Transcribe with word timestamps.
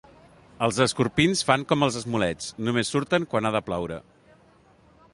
Els 0.67 0.79
escorpins 0.85 1.43
fan 1.51 1.67
com 1.73 1.87
els 1.87 1.99
esmolets: 2.01 2.49
només 2.69 2.93
surten 2.97 3.31
quan 3.35 3.49
ha 3.51 3.55
de 3.61 3.65
ploure. 3.71 4.03